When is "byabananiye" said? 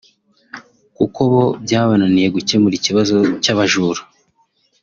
1.63-2.27